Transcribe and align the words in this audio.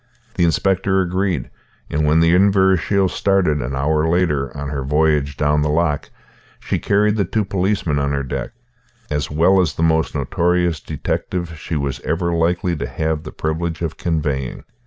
The 0.33 0.45
inspector 0.45 0.99
agreed; 1.01 1.51
and 1.87 2.07
when 2.07 2.21
the 2.21 2.33
Inverashiel 2.33 3.07
started, 3.07 3.61
an 3.61 3.75
hour 3.75 4.09
later, 4.09 4.49
on 4.57 4.69
her 4.69 4.81
voyage 4.83 5.37
down 5.37 5.61
the 5.61 5.69
loch, 5.69 6.09
she 6.59 6.79
carried 6.79 7.17
the 7.17 7.23
two 7.23 7.45
policemen 7.45 7.99
on 7.99 8.11
her 8.11 8.23
deck, 8.23 8.49
as 9.11 9.29
well 9.29 9.61
as 9.61 9.75
the 9.75 9.83
most 9.83 10.15
notorious 10.15 10.79
detective 10.79 11.55
she 11.55 11.75
was 11.75 11.99
ever 11.99 12.33
likely 12.33 12.75
to 12.77 12.87
have 12.87 13.21
the 13.21 13.31
privilege 13.31 13.83
of 13.83 13.97
conveying. 13.97 14.63